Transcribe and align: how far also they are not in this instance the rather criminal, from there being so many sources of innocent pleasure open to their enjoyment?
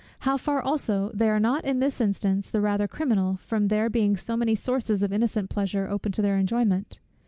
how 0.21 0.35
far 0.35 0.59
also 0.59 1.11
they 1.13 1.29
are 1.29 1.39
not 1.39 1.63
in 1.63 1.77
this 1.79 2.01
instance 2.01 2.49
the 2.49 2.59
rather 2.59 2.87
criminal, 2.87 3.37
from 3.37 3.67
there 3.67 3.87
being 3.87 4.17
so 4.17 4.35
many 4.35 4.55
sources 4.55 5.03
of 5.03 5.13
innocent 5.13 5.47
pleasure 5.47 5.87
open 5.87 6.11
to 6.11 6.23
their 6.23 6.39
enjoyment? 6.39 6.97